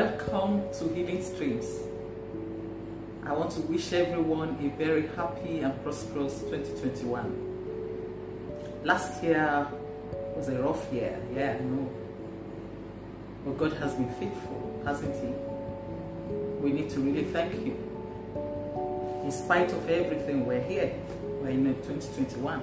[0.00, 1.66] Welcome to Healing Streams.
[3.26, 8.84] I want to wish everyone a very happy and prosperous 2021.
[8.84, 9.66] Last year
[10.36, 11.90] was a rough year, yeah, I know.
[13.44, 15.32] But God has been faithful, hasn't He?
[16.62, 17.76] We need to really thank Him.
[19.24, 20.92] In spite of everything, we're here.
[21.42, 22.62] We're in 2021.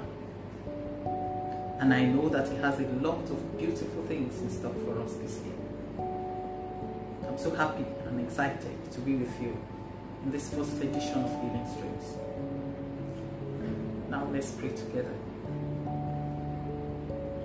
[1.81, 5.15] And I know that He has a lot of beautiful things in store for us
[5.15, 5.64] this year.
[7.45, 9.55] So happy and excited to be with you
[10.23, 12.17] in this first edition of Healing Streams.
[14.09, 15.13] Now let's pray together.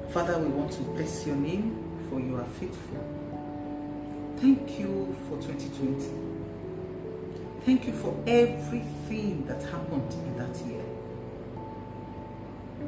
[0.08, 1.76] Father, we want to bless your name
[2.08, 3.04] for you are faithful.
[4.38, 6.08] Thank you for 2020.
[7.66, 10.84] Thank you for everything that happened in that year.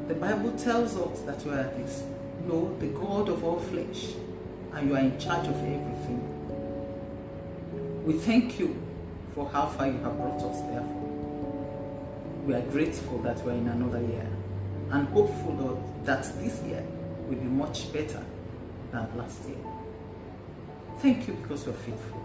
[0.07, 2.05] The Bible tells us that you are this,
[2.47, 4.15] Lord, the God of all flesh,
[4.73, 6.32] and you are in charge of everything.
[8.03, 8.75] We thank you
[9.33, 12.43] for how far you have brought us, therefore.
[12.45, 14.27] We are grateful that we are in another year
[14.91, 16.85] and hopeful, Lord, that this year
[17.29, 18.21] will be much better
[18.91, 19.55] than last year.
[20.99, 22.21] Thank you because you are faithful.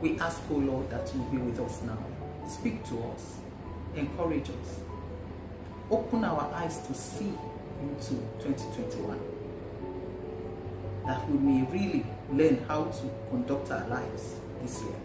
[0.00, 2.02] We ask, O oh Lord, that you be with us now.
[2.48, 3.40] Speak to us,
[3.94, 4.80] encourage us,
[5.90, 7.34] open our eyes to see
[7.82, 9.20] into 2021.
[11.04, 14.96] That we may really learn how to conduct our lives this year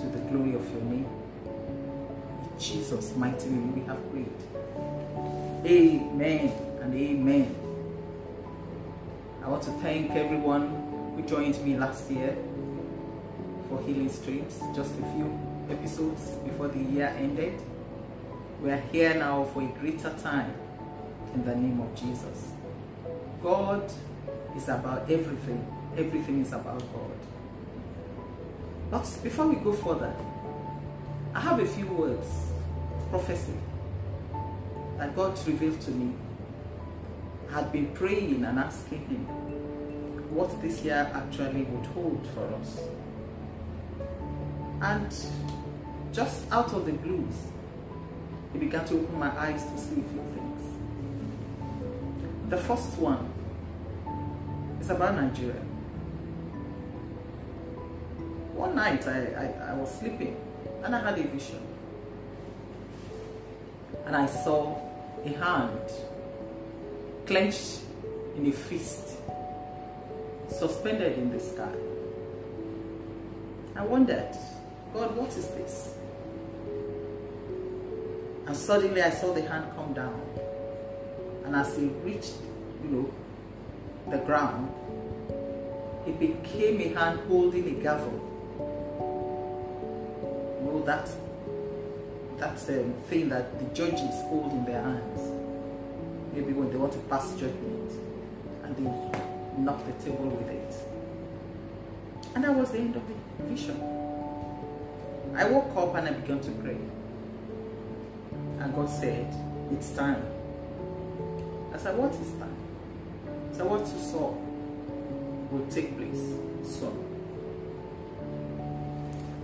[0.00, 1.06] to the glory of your name.
[1.44, 4.40] In Jesus' mighty name we have prayed.
[5.66, 7.54] Amen and amen.
[9.44, 10.68] I want to thank everyone
[11.14, 12.36] who joined me last year
[13.68, 15.28] for Healing Streams, just a few
[15.70, 17.60] episodes before the year ended.
[18.62, 20.54] We are here now for a greater time
[21.34, 22.52] in the name of Jesus.
[23.42, 23.92] God
[24.56, 25.66] is about everything.
[25.98, 27.37] Everything is about God.
[28.90, 30.14] But before we go further,
[31.34, 32.26] I have a few words,
[33.10, 33.52] prophecy,
[34.96, 36.14] that God revealed to me.
[37.50, 39.26] I had been praying and asking Him
[40.34, 42.80] what this year actually would hold for us.
[44.80, 45.14] And
[46.12, 47.34] just out of the blues,
[48.54, 50.62] He began to open my eyes to see a few things.
[52.48, 53.30] The first one
[54.80, 55.67] is about Nigeria
[58.78, 60.36] night I, I, I was sleeping
[60.84, 61.60] and I had a vision.
[64.06, 64.78] And I saw
[65.24, 65.90] a hand
[67.26, 67.80] clenched
[68.36, 69.18] in a fist,
[70.48, 71.74] suspended in the sky.
[73.74, 74.32] I wondered,
[74.94, 75.94] God, what is this?
[78.46, 80.22] And suddenly I saw the hand come down.
[81.44, 82.34] And as it reached,
[82.82, 83.06] you know,
[84.10, 84.72] the ground,
[86.06, 88.28] it became a hand holding a gavel
[90.88, 91.10] that
[92.38, 95.20] that's a thing that the judges hold in their hands.
[96.32, 97.92] Maybe when they want to pass judgment
[98.62, 100.74] and they knock the table with it.
[102.34, 103.76] And that was the end of the vision.
[105.36, 106.78] I woke up and I began to pray.
[108.60, 109.26] And God said,
[109.72, 110.24] It's time.
[111.74, 112.56] I said, What is time?
[113.52, 114.34] I said, What you saw
[115.50, 116.32] will take place
[116.64, 117.07] soon.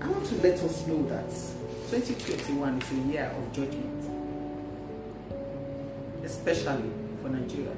[0.05, 1.31] I want to let us know that
[1.91, 4.05] 2021 is a year of judgment,
[6.23, 6.91] especially
[7.23, 7.73] for Nigeria.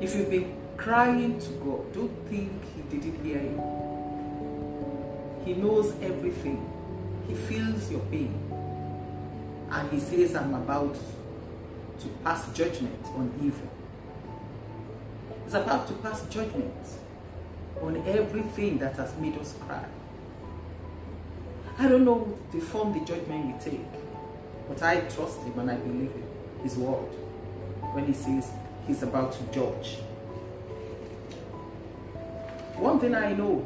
[0.00, 3.62] If you've been crying to God, don't think He didn't hear you.
[5.44, 6.66] He knows everything,
[7.28, 8.32] He feels your pain,
[9.70, 13.68] and He says, I'm about to pass judgment on evil.
[15.44, 16.72] He's about to pass judgment
[17.82, 19.84] on everything that has made us cry.
[21.78, 23.86] I don't know the form the judgment will take,
[24.68, 27.08] but I trust him and I believe in his word
[27.92, 28.50] when he says
[28.86, 29.98] he's about to judge.
[32.76, 33.64] One thing I know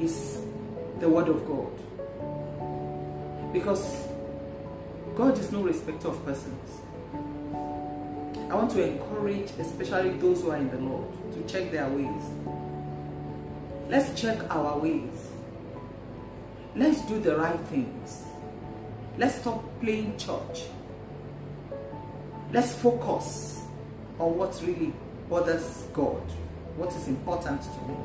[0.00, 0.40] is
[1.00, 1.72] the word of God.
[3.52, 4.04] Because
[5.16, 6.80] God is no respecter of persons.
[8.50, 12.22] I want to encourage, especially those who are in the Lord, to check their ways.
[13.88, 15.28] Let's check our ways.
[16.74, 18.24] Let's do the right things.
[19.18, 20.62] Let's stop playing church.
[22.52, 23.62] Let's focus
[24.18, 24.94] on what really
[25.28, 26.22] bothers God,
[26.76, 28.02] what is important to Him.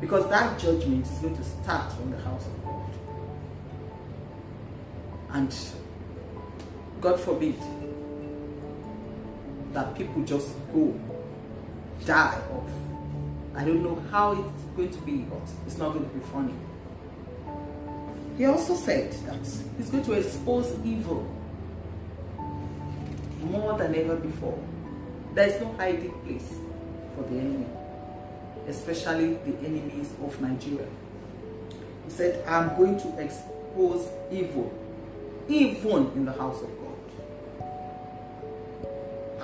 [0.00, 2.90] Because that judgment is going to start from the house of God.
[5.30, 5.54] And
[7.00, 7.56] God forbid,
[9.76, 10.98] that people just go
[12.06, 12.66] die of
[13.54, 16.54] I don't know how it's going to be, but it's not going to be funny.
[18.38, 19.46] He also said that
[19.76, 21.26] he's going to expose evil
[23.40, 24.58] more than ever before.
[25.34, 26.54] There is no hiding place
[27.14, 27.66] for the enemy,
[28.68, 30.88] especially the enemies of Nigeria.
[32.04, 34.72] He said, I'm going to expose evil,
[35.48, 36.85] even in the house of God.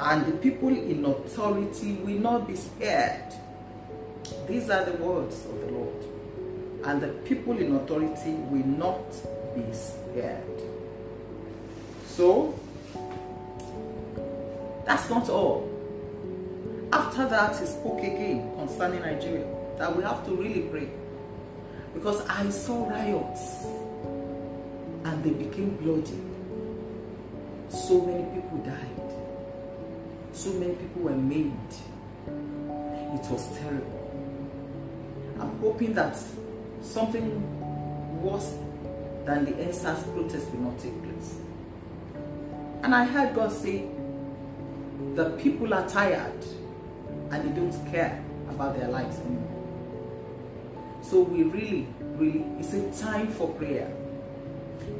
[0.04, 3.32] And the people in authority will not be spared.
[4.48, 6.04] These are the words of the Lord.
[6.84, 9.12] And the people in authority will not
[9.54, 10.42] be spared.
[12.08, 12.58] So,
[14.84, 15.70] that's not all.
[16.92, 19.46] After that, he spoke again concerning Nigeria
[19.78, 20.88] that we have to really pray.
[21.94, 23.66] Because I saw riots
[25.04, 26.20] and they became bloody.
[27.70, 29.01] So many people died.
[30.32, 31.74] So many people were maimed.
[32.26, 33.98] It was terrible.
[35.38, 36.16] I'm hoping that
[36.80, 38.54] something worse
[39.26, 41.36] than the EndSARS protest will not take place.
[42.82, 43.88] And I heard God say,
[45.14, 46.44] the people are tired
[47.30, 49.48] and they don't care about their lives anymore.
[51.02, 51.86] So we really,
[52.16, 53.92] really, it's a time for prayer.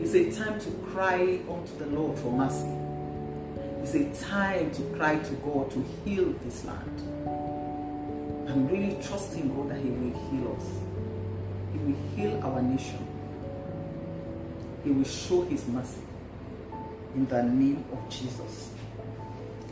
[0.00, 2.81] It's a time to cry unto the Lord for mercy.
[3.82, 7.00] It's a time to cry to God to heal this land.
[8.48, 10.66] I'm really trusting God that He will heal us.
[11.72, 13.06] He will heal our nation.
[14.84, 16.02] He will show His mercy
[17.14, 18.70] in the name of Jesus.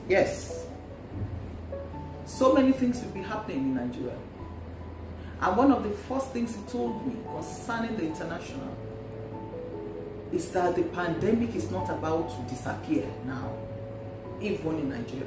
[0.09, 0.67] Yes.
[2.27, 4.17] So many things will be happening in Nigeria.
[5.41, 8.77] And one of the first things he told me concerning the international
[10.33, 13.53] is that the pandemic is not about to disappear now,
[14.41, 15.27] even in Nigeria.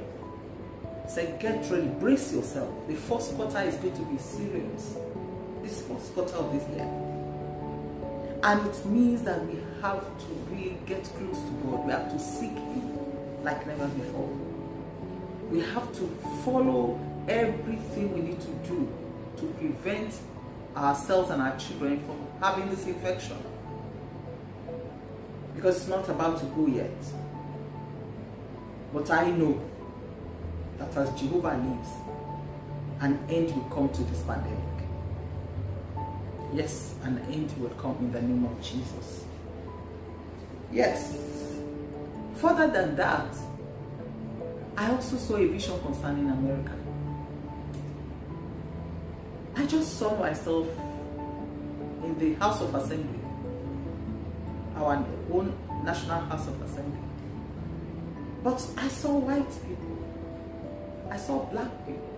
[1.07, 2.69] Say, get ready, brace yourself.
[2.87, 4.95] The first quarter is going to be serious.
[5.61, 6.89] This first quarter of this year.
[8.43, 11.85] And it means that we have to really get close to God.
[11.85, 14.29] We have to seek Him like never before.
[15.49, 16.07] We have to
[16.43, 18.91] follow everything we need to do
[19.37, 20.13] to prevent
[20.75, 23.37] ourselves and our children from having this infection.
[25.55, 26.91] Because it's not about to go yet.
[28.93, 29.59] But I know
[30.77, 31.89] that as Jehovah lives,
[33.01, 34.59] an end will come to this pandemic.
[36.53, 39.25] Yes, an end will come in the name of Jesus.
[40.71, 41.17] Yes.
[42.35, 43.35] Further than that,
[44.77, 46.73] I also saw a vision concerning America.
[49.55, 50.67] I just saw myself
[52.03, 53.19] in the House of Assembly,
[54.75, 56.99] our own National House of Assembly.
[58.43, 60.03] But I saw white people,
[61.09, 62.13] I saw black people,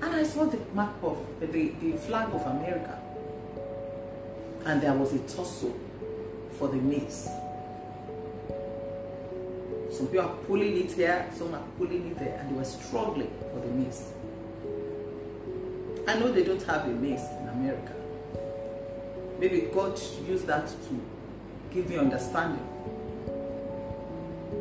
[0.00, 2.96] and I saw the map of the, the flag of America.
[4.64, 5.76] And there was a tussle
[6.58, 7.28] for the maize.
[9.90, 13.32] Some people are pulling it here, some are pulling it there, and they were struggling
[13.52, 14.12] for the maize.
[16.06, 17.94] I know they don't have a maize in America.
[19.40, 21.00] Maybe God used that to
[21.72, 22.67] give me understanding.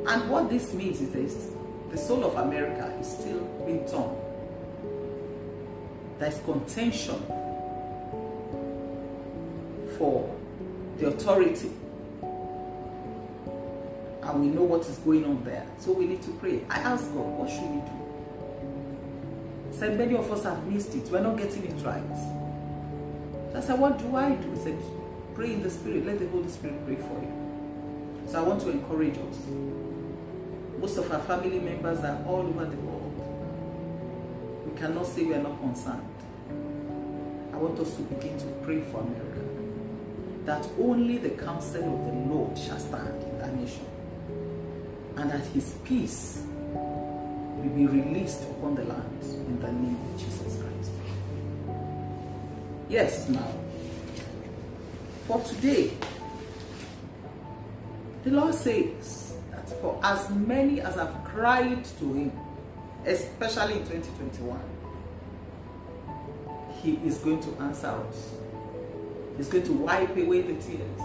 [0.07, 1.52] And what this means is this
[1.92, 4.16] the soul of America is still being torn.
[6.19, 7.21] There's contention
[9.97, 10.33] for
[10.97, 11.71] the authority.
[14.23, 15.66] And we know what is going on there.
[15.80, 16.64] So we need to pray.
[16.69, 19.78] I ask God, what should we do?
[19.78, 21.09] Said many of us have missed it.
[21.09, 22.04] We're not getting it right.
[23.52, 24.52] So I said, what do I do?
[24.52, 24.78] He said,
[25.35, 26.06] pray in the spirit.
[26.06, 27.31] Let the Holy Spirit pray for you.
[28.28, 29.37] So I want to encourage us.
[30.79, 33.13] Most of our family members are all over the world.
[34.65, 36.03] We cannot say we are not concerned.
[37.51, 39.41] I want us to begin to pray for America.
[40.45, 43.85] That only the counsel of the Lord shall stand in that nation.
[45.15, 46.43] And that his peace
[46.73, 50.91] will be released upon the land in the name of Jesus Christ.
[52.87, 53.51] Yes, now,
[55.27, 55.91] for today,
[58.23, 59.26] the Lord says
[59.87, 62.31] for as many as have cried to Him,
[63.06, 64.59] especially in 2021,
[66.81, 68.33] He is going to answer us.
[69.37, 71.01] He's going to wipe away the tears.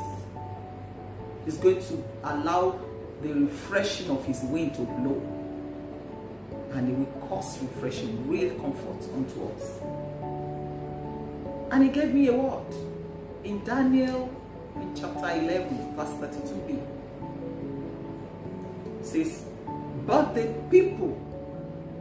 [1.44, 2.80] He's going to allow
[3.22, 5.38] the refreshing of His wind to blow
[6.72, 9.78] and it will cause refreshing, real comfort unto us.
[11.70, 12.74] And he gave me a word
[13.44, 14.34] in Daniel
[14.76, 17.01] in chapter 11, verse 32b.
[19.12, 19.44] Says,
[20.06, 21.20] But the people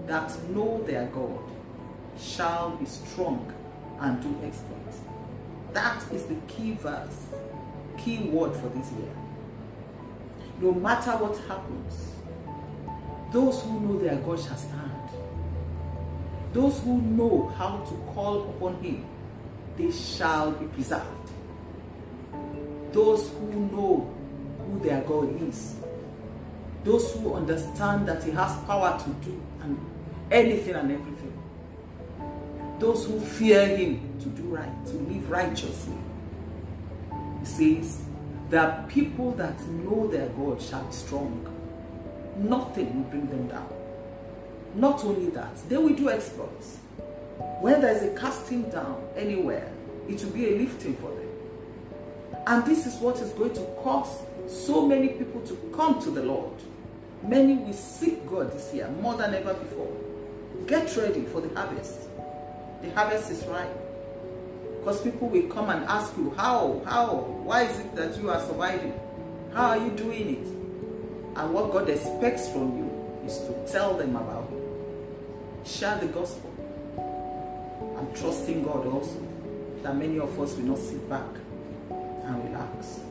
[0.07, 1.39] that know their God
[2.17, 3.51] shall be strong
[3.99, 4.99] and do exploits.
[5.73, 7.25] That is the key verse,
[7.97, 9.13] key word for this year.
[10.61, 12.15] No matter what happens,
[13.33, 15.09] those who know their God shall stand.
[16.53, 19.05] Those who know how to call upon him,
[19.75, 21.05] they shall be preserved.
[22.93, 24.15] Those who know
[24.59, 25.75] who their God is,
[26.83, 29.77] those who understand that he has power to do and
[30.31, 31.37] anything and everything,
[32.79, 35.97] those who fear him to do right, to live righteously.
[37.39, 38.01] He says,
[38.53, 41.47] are people that know their God shall be strong.
[42.37, 43.69] Nothing will bring them down.
[44.75, 46.77] Not only that, they will do exploits.
[47.59, 49.71] When there is a casting down anywhere,
[50.09, 51.29] it will be a lifting for them.
[52.47, 56.23] And this is what is going to cause so many people to come to the
[56.23, 56.53] Lord.
[57.23, 59.91] Many will seek God this year more than ever before.
[60.67, 61.99] Get ready for the harvest.
[62.81, 63.77] The harvest is ripe.
[64.79, 68.39] Because people will come and ask you, how, how, why is it that you are
[68.41, 68.99] surviving?
[69.53, 70.47] How are you doing it?
[71.37, 74.51] And what God expects from you is to tell them about.
[75.65, 76.49] Share the gospel.
[77.97, 79.21] I'm trusting God also
[79.83, 81.27] that many of us will not sit back
[81.89, 83.01] and relax.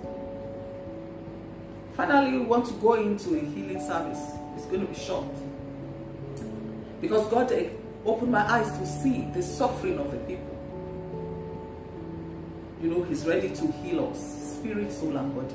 [2.01, 4.33] Finally, we want to go into a healing service.
[4.57, 5.27] It's going to be short.
[6.99, 7.69] Because God eh,
[8.07, 10.57] opened my eyes to see the suffering of the people.
[12.83, 15.55] You know, He's ready to heal us, spirit, soul, and body.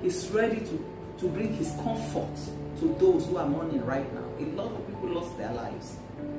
[0.00, 0.84] He's ready to,
[1.18, 2.34] to bring His comfort
[2.80, 4.24] to those who are mourning right now.
[4.38, 5.96] A lot of people lost their lives.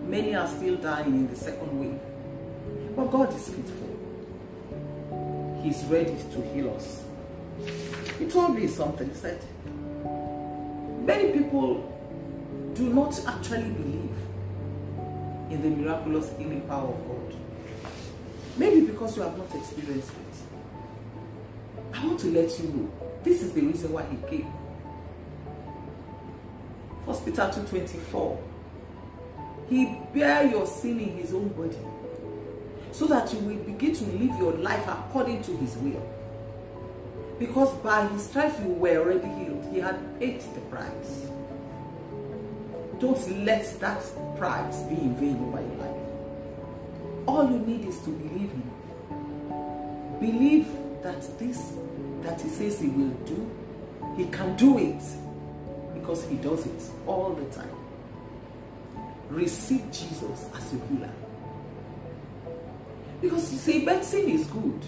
[0.07, 1.99] Many are still dying in the second wave.
[2.95, 3.99] But God is faithful.
[5.61, 7.03] He's ready to heal us.
[8.19, 9.09] He told me something.
[9.09, 9.43] He said,
[11.05, 11.89] many people
[12.73, 14.15] do not actually believe
[15.49, 17.35] in the miraculous healing power of God.
[18.57, 21.95] Maybe because you have not experienced it.
[21.95, 22.91] I want to let you know,
[23.23, 24.51] this is the reason why he came.
[27.05, 28.37] First Peter 2.24
[29.69, 31.77] He bear your sin in his own body
[32.91, 36.01] so that you will begin to live your life according to his will.
[37.39, 39.67] Because by his stripes you were already healed.
[39.71, 41.27] He had paid the price.
[42.99, 44.01] Don't let that
[44.37, 47.27] price be in vain over your life.
[47.27, 48.71] All you need is to believe him.
[50.19, 50.67] Believe
[51.01, 51.73] that this
[52.21, 53.51] that he says he will do,
[54.15, 55.03] he can do it
[55.93, 57.69] because he does it all the time.
[59.29, 61.11] Receive Jesus as your healer.
[63.21, 64.81] Because you see, medicine is good.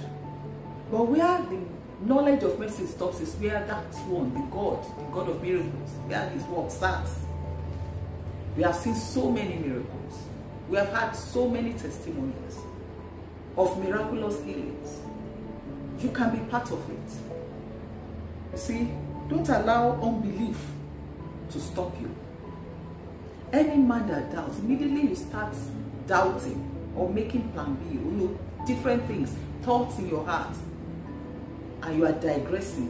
[0.91, 5.29] But where the knowledge of medicine stops is where that one, the God, the God
[5.29, 7.19] of miracles, where his work starts.
[8.55, 10.19] We have seen so many miracles.
[10.69, 12.57] We have had so many testimonies
[13.57, 14.99] of miraculous healings.
[15.99, 18.57] You can be part of it.
[18.57, 18.89] See,
[19.29, 20.57] don't allow unbelief
[21.51, 22.13] to stop you.
[23.53, 25.53] Any man that doubts, immediately you start
[26.07, 30.55] doubting or making plan B, you know, different things, thoughts in your heart,
[31.85, 32.89] and you are digressing,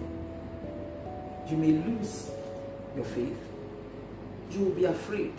[1.49, 2.31] you may lose
[2.95, 3.37] your faith.
[4.51, 5.33] You will be afraid.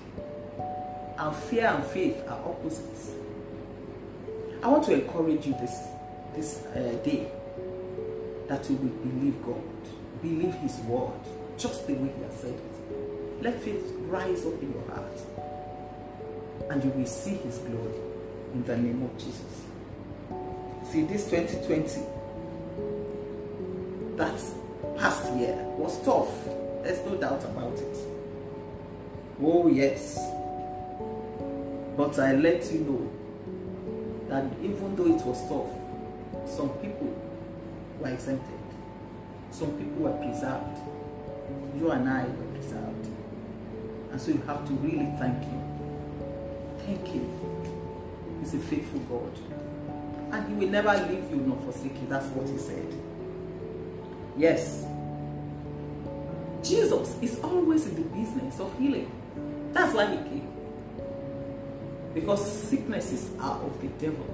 [1.18, 3.12] And fear and faith are opposites.
[4.62, 5.74] I want to encourage you this,
[6.34, 7.30] this uh, day
[8.48, 9.62] that you will believe God,
[10.20, 11.12] believe His word,
[11.56, 13.42] just the way He has said it.
[13.42, 15.18] Let faith rise up in your heart,
[16.70, 17.96] and you will see His glory
[18.52, 19.62] in the name of Jesus.
[20.90, 22.15] See, this 2020,
[24.16, 24.40] that
[24.96, 26.44] past year was tough.
[26.82, 27.96] There's no doubt about it.
[29.42, 30.16] Oh, yes.
[31.96, 33.12] But I let you know
[34.28, 37.14] that even though it was tough, some people
[38.00, 38.60] were exempted.
[39.50, 40.78] Some people were preserved.
[41.78, 43.06] You and I were preserved.
[44.10, 45.62] And so you have to really thank Him.
[46.78, 48.40] Thank Him.
[48.40, 49.32] He's a faithful God.
[50.32, 52.06] And He will never leave you nor forsake you.
[52.08, 52.92] That's what He said.
[54.36, 54.84] Yes.
[56.62, 59.10] Jesus is always in the business of healing.
[59.72, 60.48] That's why He came.
[62.12, 64.26] Because sicknesses are of the devil.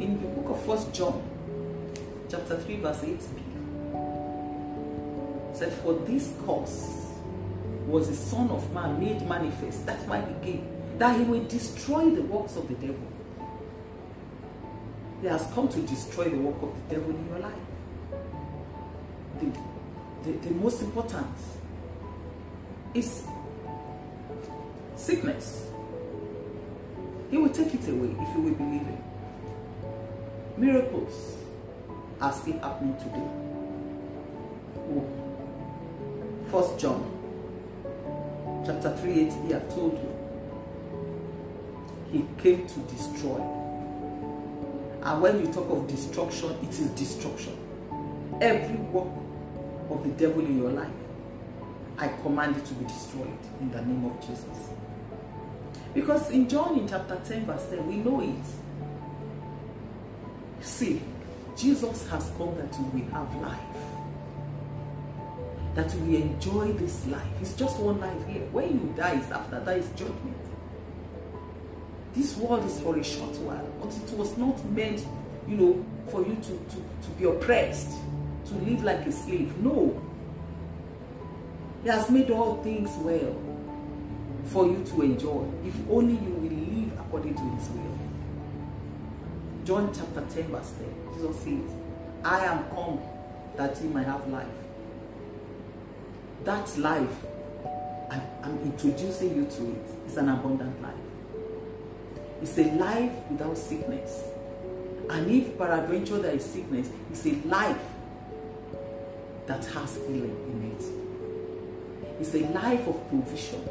[0.00, 1.22] In the book of First John,
[2.30, 3.42] chapter 3, verse 8b,
[5.56, 7.08] said, For this cause
[7.86, 9.86] was the Son of Man made manifest.
[9.86, 10.68] That's why he came.
[10.98, 13.06] That he will destroy the works of the devil.
[15.20, 17.67] He has come to destroy the work of the devil in your life.
[19.40, 19.52] The,
[20.24, 21.26] the, the most important
[22.94, 23.24] is
[24.96, 25.66] sickness.
[27.30, 28.98] He will take it away if you will believe Him.
[30.56, 31.36] Miracles
[32.20, 33.48] are still happening today.
[36.50, 37.14] First John
[38.64, 40.14] chapter 3 8, he have told you.
[42.10, 43.38] He came to destroy.
[45.02, 47.56] And when you talk of destruction, it is destruction.
[48.40, 49.08] Every work
[49.90, 50.90] of the devil in your life,
[51.98, 54.70] I command it to be destroyed in the name of Jesus.
[55.94, 58.44] Because in John in chapter 10, verse 10, we know it.
[60.64, 61.02] See,
[61.56, 63.58] Jesus has come that we have life.
[65.74, 67.26] That we enjoy this life.
[67.40, 68.42] It's just one life here.
[68.52, 70.36] When you die, after that is judgment.
[72.14, 75.04] This world is for a short while, but it was not meant,
[75.46, 77.90] you know, for you to, to, to be oppressed,
[78.48, 79.56] to live like a slave.
[79.58, 80.00] No.
[81.82, 83.36] He has made all things well
[84.46, 87.98] for you to enjoy, if only you will live according to his will.
[89.64, 91.76] John chapter 10, verse 10, Jesus says,
[92.24, 93.00] I am come
[93.56, 94.46] that ye might have life.
[96.44, 97.26] That life,
[98.10, 99.76] I, I'm introducing you to it.
[100.06, 100.94] it, is an abundant life.
[102.40, 104.22] It's a life without sickness.
[105.10, 107.80] And if peradventure there is sickness, it's a life
[109.48, 110.84] that has healing in it.
[112.20, 113.66] It's a life of provision.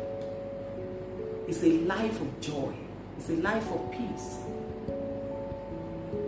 [1.48, 2.74] It's a life of joy.
[3.18, 4.38] It's a life of peace.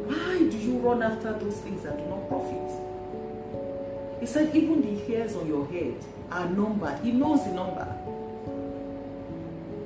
[0.05, 2.71] Why do you run after those things that do not profit?
[4.19, 5.95] He said, even the hairs on your head
[6.31, 6.99] are numbered.
[6.99, 7.85] He knows the number.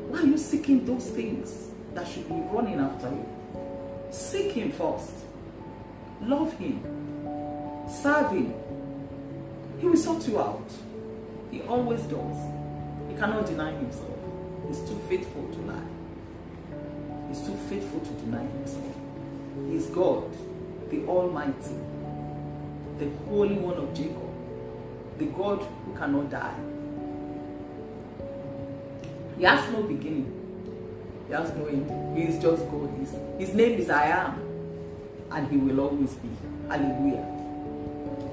[0.10, 3.25] Why are you seeking those things that should be running after you?
[4.12, 5.13] Seek Him first.
[6.22, 6.82] Love Him.
[7.89, 8.53] Serve Him.
[9.84, 10.72] He will sort you out.
[11.52, 12.38] He always does.
[13.10, 14.18] He cannot deny Himself.
[14.66, 17.28] He's too faithful to lie.
[17.28, 18.96] He's too faithful to deny Himself.
[19.69, 20.32] He's God,
[20.89, 21.76] the Almighty,
[22.98, 24.32] the Holy One of Jacob,
[25.17, 26.56] the God who cannot die.
[29.38, 30.32] He has no beginning.
[31.28, 32.17] He has no end.
[32.17, 32.89] He is just God.
[33.02, 34.39] His, his name is I am.
[35.30, 36.30] And he will always be.
[36.69, 37.26] Hallelujah.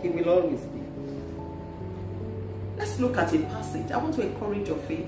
[0.01, 0.80] He will always be.
[2.81, 3.91] Let's look at a passage.
[3.91, 5.07] I want to encourage your faith.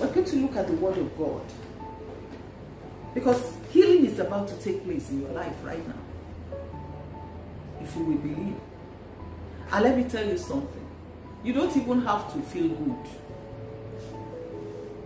[0.00, 1.42] We're going to look at the Word of God.
[3.12, 5.98] Because healing is about to take place in your life right now.
[7.82, 8.56] If you will believe.
[9.72, 10.86] And let me tell you something.
[11.44, 13.10] You don't even have to feel good.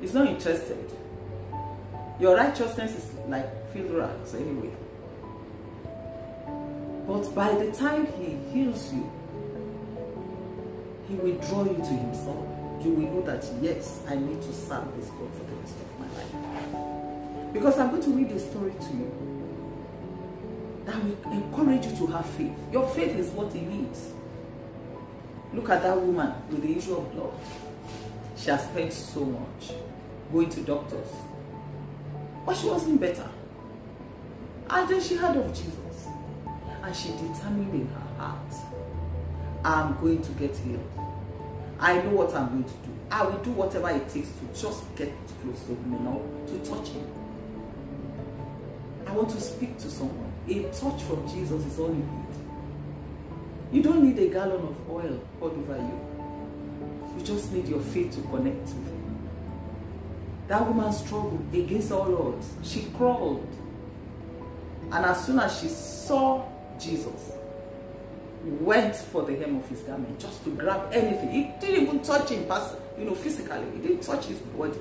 [0.00, 0.92] It's not interested.
[2.20, 4.70] Your righteousness is like filthy rags anyway.
[7.08, 9.10] But by the time he heals you,
[11.08, 12.46] he will draw you to himself.
[12.82, 15.98] You will know that yes, I need to serve this God for the rest of
[15.98, 17.52] my life.
[17.52, 19.28] Because I'm going to read a story to you
[20.84, 22.56] that will encourage you to have faith.
[22.72, 24.10] Your faith is what he needs.
[25.52, 27.32] Look at that woman with the issue of blood.
[28.36, 29.72] She has spent so much
[30.30, 31.08] going to doctors.
[32.44, 33.28] But she wasn't better.
[34.70, 36.08] And then she heard of Jesus.
[36.82, 38.52] And she determined in her heart,
[39.68, 40.80] I'm going to get healed.
[41.78, 42.90] I know what I'm going to do.
[43.10, 46.58] I will do whatever it takes to just get close to him, you know, to
[46.70, 47.06] touch him.
[49.06, 50.32] I want to speak to someone.
[50.48, 52.28] A touch from Jesus is all you need.
[53.70, 56.00] You don't need a gallon of oil poured over you.
[57.18, 59.28] You just need your faith to connect with him.
[60.46, 62.52] That woman struggled against all odds.
[62.62, 63.46] She crawled.
[64.90, 66.46] And as soon as she saw
[66.80, 67.32] Jesus,
[68.48, 71.30] went for the hem of his garment just to grab anything.
[71.30, 72.42] He didn't even touch him,
[72.98, 73.64] you know, physically.
[73.74, 74.78] He didn't touch his body.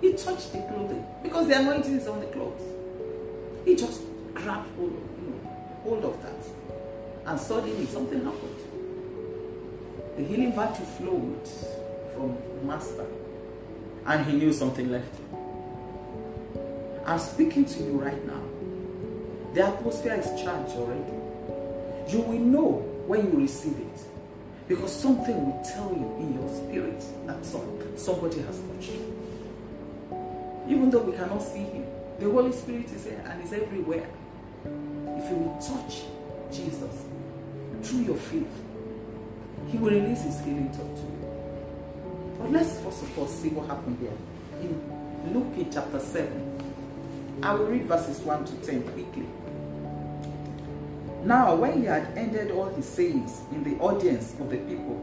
[0.00, 2.62] He touched the clothing because the anointing is on the clothes.
[3.64, 4.02] He just
[4.34, 7.26] grabbed hold, you know, hold of that.
[7.26, 8.56] And suddenly something happened.
[10.16, 11.48] The healing virtue flowed
[12.14, 13.06] from Master.
[14.06, 15.14] And he knew something left.
[17.06, 18.42] I'm speaking to you right now.
[19.54, 21.12] The atmosphere is charged already.
[22.08, 24.00] You will know when you receive it.
[24.68, 29.16] Because something will tell you in your spirit that some, somebody has touched you.
[30.68, 31.86] Even though we cannot see him,
[32.20, 34.08] the Holy Spirit is here and is everywhere.
[34.64, 36.02] If you will touch
[36.52, 37.04] Jesus
[37.82, 38.62] through your faith,
[39.72, 42.36] he will release his healing touch to you.
[42.38, 44.16] But let's first of all see what happened here.
[44.62, 49.26] In Luke chapter 7, I will read verses 1 to 10 quickly.
[51.24, 54.98] Now, when he had ended all his sayings in the audience of the people,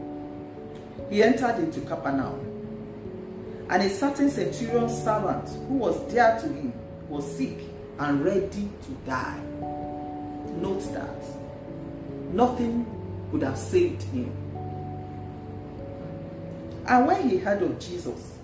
[1.08, 2.44] he entered into Capernaum.
[3.70, 6.72] And a certain centurion's servant who was dear to him
[7.08, 7.58] was sick
[7.98, 9.40] and ready to die.
[10.60, 11.22] Note that.
[12.32, 12.86] Nothing
[13.30, 14.32] could have saved him.
[16.86, 18.38] And when he heard of Jesus,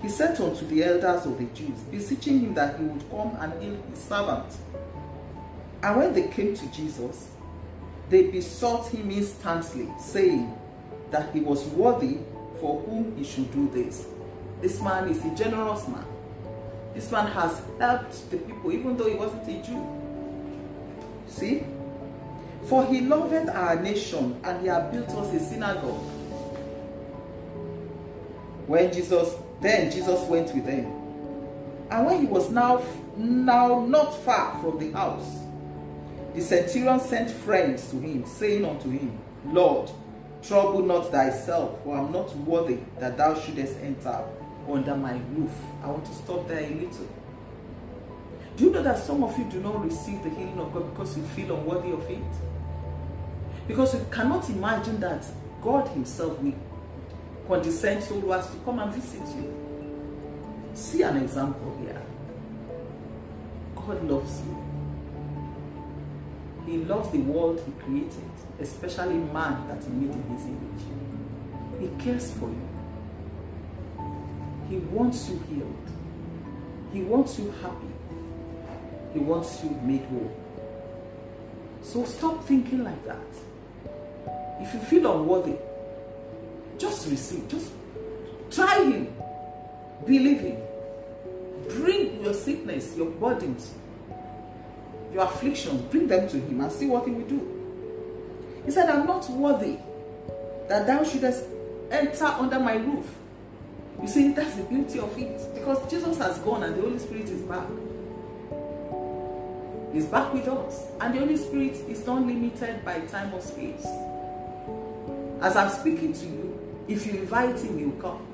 [0.00, 3.62] he sent unto the elders of the Jews, beseeching him that he would come and
[3.62, 4.46] heal his servant.
[5.82, 7.28] And when they came to Jesus,
[8.08, 10.56] they besought him instantly, saying
[11.10, 12.18] that he was worthy
[12.60, 14.06] for whom he should do this.
[14.60, 16.04] This man is a generous man.
[16.94, 19.86] This man has helped the people, even though he wasn't a Jew.
[21.26, 21.64] See?
[22.64, 26.04] For he loveth our nation and he had built us a synagogue.
[28.66, 30.86] When Jesus, then Jesus went with them.
[31.90, 32.82] And when he was now,
[33.16, 35.41] now not far from the house,
[36.34, 39.90] the centurion sent friends to him, saying unto him, Lord,
[40.42, 44.24] trouble not thyself, for I am not worthy that thou shouldest enter
[44.70, 45.52] under my roof.
[45.82, 47.08] I want to stop there a little.
[48.56, 51.16] Do you know that some of you do not receive the healing of God because
[51.16, 52.22] you feel unworthy of it?
[53.66, 55.24] Because you cannot imagine that
[55.62, 56.54] God Himself will
[57.46, 59.54] condescend so as to come and visit you.
[60.74, 62.02] See an example here.
[63.74, 64.71] God loves you.
[66.72, 70.84] He loves the world He created, especially man that He made in His image.
[71.78, 72.68] He cares for you.
[74.70, 75.76] He wants you healed.
[76.94, 77.92] He wants you happy.
[79.12, 80.34] He wants you made whole.
[81.82, 83.18] So stop thinking like that.
[84.62, 85.56] If you feel unworthy,
[86.78, 87.48] just receive.
[87.48, 87.70] Just
[88.50, 89.14] try Him.
[90.06, 90.56] Believe Him.
[91.68, 93.74] Bring your sickness, your burdens,
[95.12, 97.48] your afflictions, bring them to Him and see what He will do.
[98.64, 99.78] He said, I'm not worthy
[100.68, 101.44] that thou shouldest
[101.90, 103.14] enter under my roof.
[104.00, 105.54] You see, that's the beauty of it.
[105.54, 107.66] Because Jesus has gone and the Holy Spirit is back.
[109.92, 110.86] He's back with us.
[111.00, 113.86] And the Holy Spirit is not limited by time or space.
[115.42, 118.26] As I'm speaking to you, if you invite him, he will come.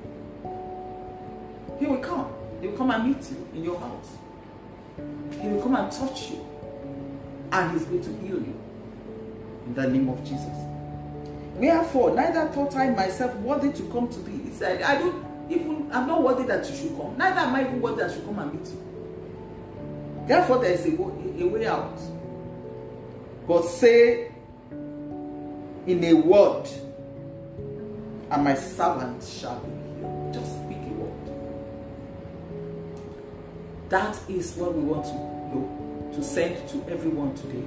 [1.79, 2.31] He will come.
[2.61, 4.09] He will come and meet you in your house.
[5.41, 6.45] He will come and touch you.
[7.51, 8.59] And he's going to heal you.
[9.65, 10.45] In the name of Jesus.
[11.55, 14.49] Wherefore, neither thought I myself worthy to come to thee.
[14.49, 17.17] He said, I don't even, I'm not worthy that you should come.
[17.17, 18.81] Neither am I even worthy that you come and meet you.
[20.27, 21.99] Therefore, there is a, a way out.
[23.47, 24.31] But say
[25.87, 26.69] in a word,
[28.31, 30.33] and my servant shall be healed.
[30.33, 31.11] Just speak a word.
[33.89, 35.38] That is what we want to
[36.13, 37.63] to send to everyone today.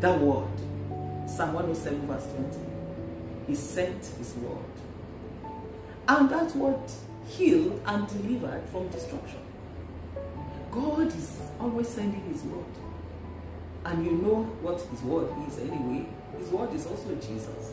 [0.00, 0.48] That word.
[1.28, 2.58] Psalm 107 verse 20.
[3.46, 4.58] He sent his word.
[6.08, 6.80] And that word
[7.28, 9.38] healed and delivered from destruction.
[10.70, 12.64] God is always sending his word.
[13.84, 16.06] And you know what his word is anyway.
[16.38, 17.72] His word is also Jesus.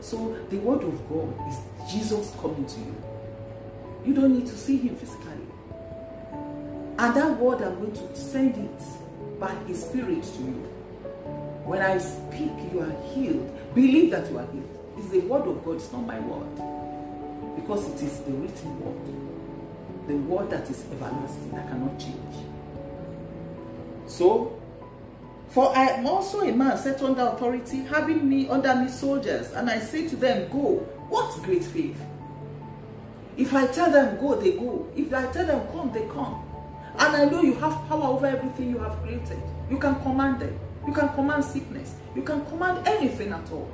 [0.00, 2.96] So the word of God is Jesus coming to you.
[4.04, 5.45] You don't need to see him physically.
[6.98, 10.68] And that word, I'm going to send it by his spirit to you.
[11.64, 13.74] When I speak, you are healed.
[13.74, 14.94] Believe that you are healed.
[14.98, 17.56] It's the word of God, it's not my word.
[17.56, 20.08] Because it is the written word.
[20.08, 22.36] The word that is everlasting, that cannot change.
[24.06, 24.58] So,
[25.48, 29.68] for I am also a man set under authority, having me under me soldiers, and
[29.68, 30.86] I say to them, Go.
[31.08, 32.00] What great faith!
[33.36, 34.88] If I tell them go, they go.
[34.96, 36.42] If I tell them come, they come.
[36.98, 39.42] And I know you have power over everything you have created.
[39.70, 40.58] You can command them.
[40.86, 41.94] You can command sickness.
[42.14, 43.70] You can command anything at all.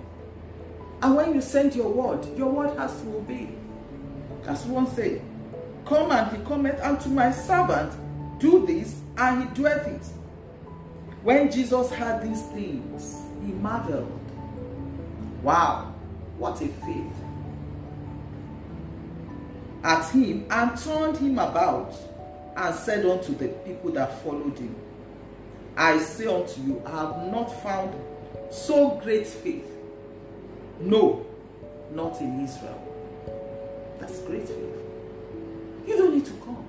[1.02, 3.48] And when you send your word, your word has to obey.
[4.46, 5.20] As one say,
[5.84, 7.92] Come and he cometh unto my servant,
[8.38, 10.06] do this, and he doeth it.
[11.22, 14.18] When Jesus heard these things, he marveled.
[15.42, 15.94] Wow,
[16.38, 17.12] what a faith.
[19.84, 21.94] At him and turned him about
[22.56, 24.74] and said unto the people that followed him,
[25.76, 27.94] I say unto you, I have not found
[28.50, 29.70] so great faith.
[30.80, 31.24] No,
[31.92, 32.78] not in Israel.
[33.98, 34.58] That's great faith.
[35.86, 36.64] You don't need to come.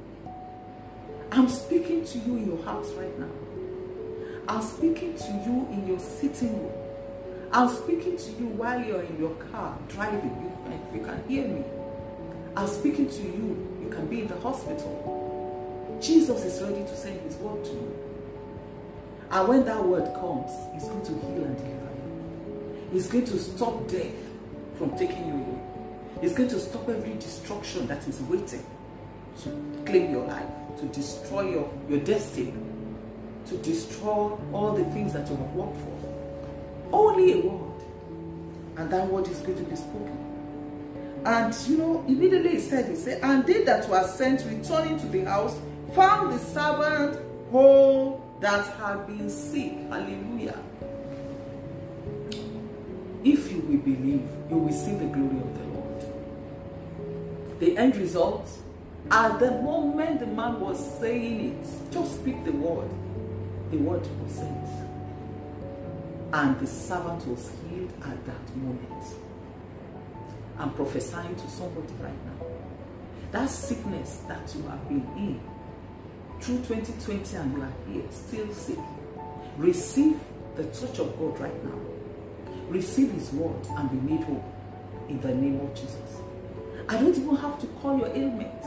[1.32, 3.30] I'm speaking to you in your house right now.
[4.48, 6.72] I'm speaking to you in your sitting room.
[7.52, 10.30] I'm speaking to you while you're in your car driving.
[10.30, 11.64] You, you can hear me.
[12.56, 13.80] I'm speaking to you.
[13.82, 15.23] You can be in the hospital.
[16.04, 17.96] Jesus is ready to send his word to you.
[19.32, 22.90] And when that word comes, he's going to heal and deliver you.
[22.92, 24.14] He's going to stop death
[24.78, 25.60] from taking you away.
[26.22, 28.66] He's going to stop every destruction that is waiting
[29.44, 30.50] to claim your life.
[30.80, 32.54] to destroy your, your destiny,
[33.48, 36.14] to destroy all the things that you have worked for.
[36.92, 37.84] Only a word.
[38.78, 40.20] And that word is going to be spoken.
[41.26, 45.08] And you know, immediately he said, he said, and they that were sent returning to
[45.08, 45.56] the house
[45.94, 47.20] found the servant
[47.52, 49.74] whole that had been sick.
[49.90, 50.58] Hallelujah.
[53.24, 56.06] If you will believe, you will see the glory of the Lord.
[57.60, 58.50] The end result,
[59.12, 62.90] at the moment the man was saying it, just speak the word,
[63.72, 64.68] the word was sent.
[66.34, 69.06] And the servant was healed at that moment.
[70.58, 72.48] I'm prophesying to somebody right now.
[73.32, 75.40] That sickness that you have been in
[76.44, 78.80] through 2020 and you are here still sick,
[79.56, 80.20] receive
[80.58, 81.80] the touch of God right now.
[82.68, 84.44] Receive His word and be made whole
[85.08, 86.20] in the name of Jesus.
[86.90, 88.62] I don't even have to call your ailment.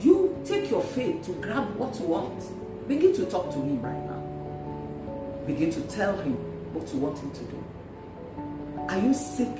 [0.00, 2.86] You take your faith to grab what you want.
[2.86, 5.46] Begin to talk to Him right now.
[5.46, 6.34] Begin to tell Him
[6.72, 7.64] what you want Him to do.
[8.88, 9.56] Are you sick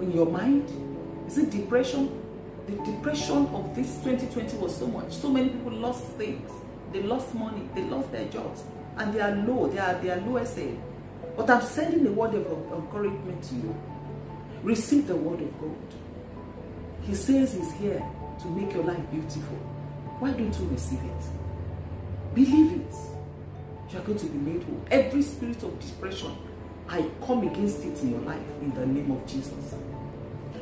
[0.00, 0.68] in your mind?
[1.26, 2.19] Is it depression?
[2.66, 5.12] The depression of this 2020 was so much.
[5.12, 6.50] So many people lost things.
[6.92, 7.68] They lost money.
[7.74, 8.62] They lost their jobs.
[8.96, 9.68] And they are low.
[9.68, 10.66] They are, they are low SA.
[11.36, 13.74] But I'm sending a word of encouragement to you.
[14.62, 15.76] Receive the word of God.
[17.02, 18.02] He says he's here
[18.40, 19.56] to make your life beautiful.
[20.18, 22.34] Why don't you receive it?
[22.34, 22.94] Believe it.
[23.90, 24.84] You are going to be made whole.
[24.90, 26.36] Every spirit of depression,
[26.88, 29.74] I come against it in your life in the name of Jesus.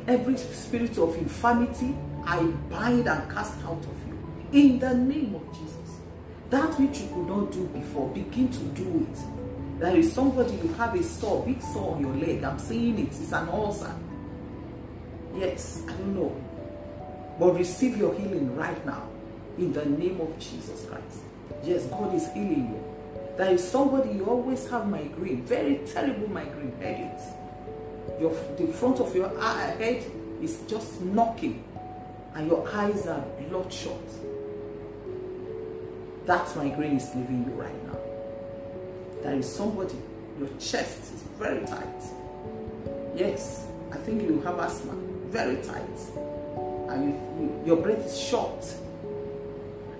[0.07, 4.17] Every spirit of infirmity, I bind and cast out of you
[4.51, 5.99] in the name of Jesus.
[6.49, 9.19] That which you could not do before, begin to do it.
[9.79, 12.43] There is somebody, you have a sore, big sore on your leg.
[12.43, 13.07] I'm seeing it.
[13.07, 13.95] It's an ulcer.
[15.35, 16.35] Yes, I don't know.
[17.39, 19.07] But receive your healing right now
[19.57, 21.23] in the name of Jesus Christ.
[21.63, 22.83] Yes, God is healing you.
[23.37, 27.23] There is somebody you always have migraine, very terrible migraine headaches.
[28.19, 30.03] Your, the front of your head
[30.41, 31.63] is just knocking
[32.35, 33.95] and your eyes are bloodshot.
[36.25, 37.97] That migraine is leaving you right now.
[39.23, 39.95] There is somebody,
[40.37, 42.03] your chest is very tight.
[43.15, 44.93] Yes, I think you have asthma,
[45.27, 45.99] very tight.
[46.89, 48.65] And you, you, your breath is short.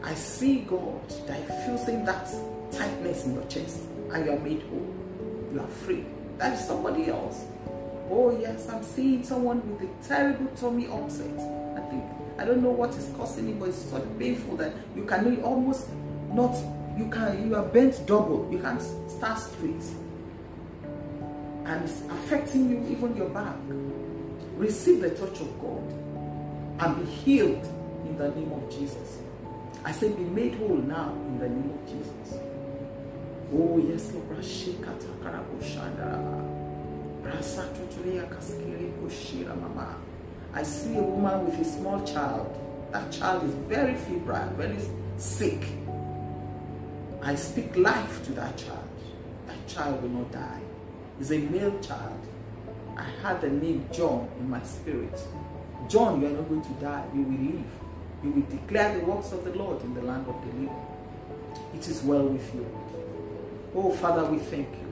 [0.03, 2.29] I see God diffusing that
[2.71, 3.81] tightness in your chest
[4.12, 4.95] and you are made whole.
[5.53, 6.05] You are free.
[6.38, 7.43] That is somebody else.
[8.11, 11.27] Oh yes, I'm seeing someone with a terrible tummy upset.
[11.75, 12.03] I think
[12.39, 15.89] I don't know what is causing it, but it's so painful that you can almost
[16.31, 16.55] not
[16.97, 18.47] you can you are bent double.
[18.51, 19.83] You can stand straight,
[21.65, 23.55] and it's affecting you even your back.
[24.57, 25.83] Receive the touch of God
[26.79, 27.63] and be healed
[28.05, 29.19] in the name of Jesus.
[29.85, 32.39] I say be made whole now in the name of Jesus.
[33.53, 34.29] Oh yes, Lord.
[40.53, 42.55] I see a woman with a small child.
[42.91, 44.77] That child is very febrile, very
[45.17, 45.63] sick.
[47.21, 48.89] I speak life to that child.
[49.47, 50.62] That child will not die.
[51.19, 52.19] It's a male child.
[52.97, 55.19] I had the name John in my spirit.
[55.88, 57.05] John, you are not going to die.
[57.13, 57.65] You will live.
[58.23, 60.75] You will declare the works of the Lord in the land of the living.
[61.75, 62.65] It is well with you.
[63.75, 64.88] Oh, Father, we thank you.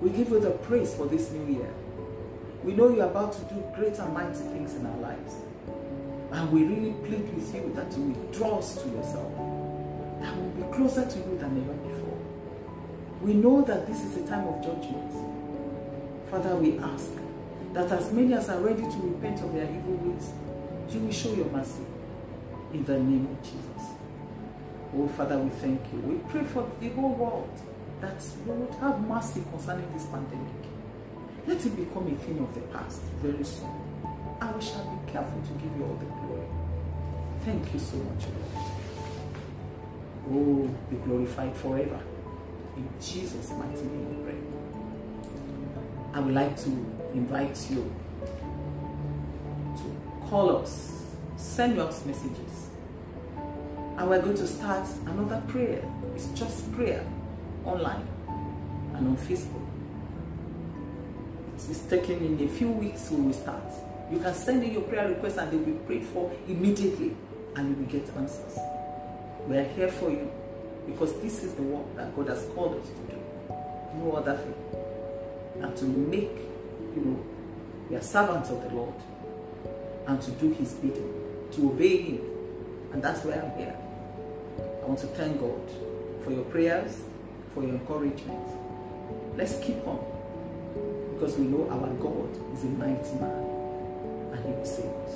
[0.00, 1.70] We give you the praise for this new year.
[2.64, 5.34] We know you're about to do great and mighty things in our lives.
[6.32, 9.32] And we really plead with you that you will draw us to yourself.
[10.20, 12.18] That we will be closer to you than ever before.
[13.22, 15.12] We know that this is a time of judgment.
[16.30, 17.10] Father, we ask
[17.74, 20.30] that as many as are ready to repent of their evil ways,
[20.90, 21.84] you will show your mercy
[22.72, 23.90] in the name of Jesus.
[24.96, 25.98] Oh, Father, we thank you.
[26.00, 27.60] We pray for the whole world
[28.00, 30.52] that you would have mercy concerning this pandemic.
[31.46, 33.70] Let it become a thing of the past very soon.
[34.40, 36.46] And we shall be careful to give you all the glory.
[37.44, 38.66] Thank you so much, Lord.
[40.32, 42.00] Oh, be glorified forever.
[42.76, 44.38] In Jesus' mighty name we pray.
[46.14, 46.70] I would like to
[47.14, 47.92] invite you
[49.76, 51.04] to call us,
[51.36, 52.70] send us messages
[54.00, 55.82] and we're going to start another prayer.
[56.14, 57.04] It's just prayer
[57.64, 58.06] online
[58.94, 59.66] and on Facebook.
[61.56, 63.62] It's taking in a few weeks we will start.
[64.10, 67.16] You can send in your prayer requests and they will be prayed for immediately
[67.54, 68.58] and you will get answers.
[69.46, 70.30] We are here for you
[70.86, 73.20] because this is the work that God has called us to do.
[73.98, 74.54] No other thing.
[75.62, 76.36] And to make,
[76.96, 77.26] you know,
[77.88, 78.94] we are servants of the Lord
[80.06, 81.12] and to do his bidding,
[81.52, 82.30] to obey him
[82.92, 83.76] And that's why I'm here.
[84.82, 85.70] I want to thank God
[86.24, 87.02] for your prayers,
[87.54, 88.46] for your encouragement.
[89.36, 90.04] Let's keep on
[91.14, 93.44] because we know our God is a mighty man
[94.32, 95.14] and he will save us.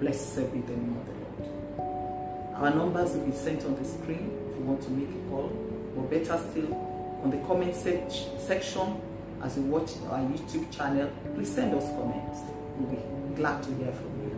[0.00, 2.54] Blessed be the name of the Lord.
[2.56, 5.50] Our numbers will be sent on the screen if you want to make a call,
[5.96, 6.74] or better still,
[7.22, 9.00] on the comment section
[9.42, 11.10] as you watch our YouTube channel.
[11.34, 12.40] Please send us comments.
[12.76, 14.34] We'll be glad to hear from you.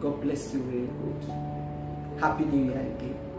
[0.00, 2.20] God bless you very good.
[2.20, 3.33] Happy New Year again.